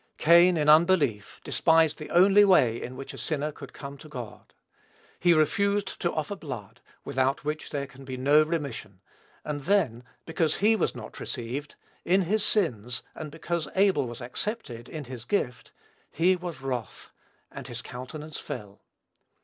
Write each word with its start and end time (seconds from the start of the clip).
Cain, 0.17 0.57
in 0.57 0.67
unbelief, 0.67 1.39
despised 1.43 1.99
the 1.99 2.09
only 2.09 2.43
way 2.43 2.81
in 2.81 2.95
which 2.95 3.13
a 3.13 3.19
sinner 3.19 3.51
could 3.51 3.71
come 3.71 3.99
to 3.99 4.09
God. 4.09 4.55
He 5.19 5.31
refused 5.31 6.01
to 6.01 6.11
offer 6.11 6.35
blood, 6.35 6.81
without 7.05 7.45
which 7.45 7.69
there 7.69 7.85
can 7.85 8.03
be 8.03 8.17
no 8.17 8.41
remission; 8.41 9.01
and 9.45 9.65
then, 9.65 10.03
because 10.25 10.55
he 10.55 10.75
was 10.75 10.95
not 10.95 11.19
received, 11.19 11.75
in 12.03 12.23
his 12.23 12.43
sins, 12.43 13.03
and 13.13 13.29
because 13.29 13.67
Abel 13.75 14.07
was 14.07 14.21
accepted, 14.21 14.89
in 14.89 15.03
his 15.03 15.23
gift, 15.23 15.71
"he 16.11 16.35
was 16.35 16.61
wroth, 16.61 17.11
and 17.51 17.67
his 17.67 17.83
countenance 17.83 18.39
fell." 18.39 18.81